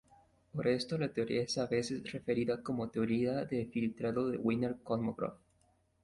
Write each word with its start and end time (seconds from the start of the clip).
Por 0.51 0.67
esto, 0.67 0.97
la 0.97 1.13
teoría 1.13 1.43
es 1.43 1.59
a 1.59 1.67
veces 1.67 2.11
referida 2.11 2.63
como 2.63 2.89
"teoría 2.89 3.45
de 3.45 3.67
filtrado 3.67 4.29
de 4.29 4.39
Wiener-Kolmogorov". 4.39 5.35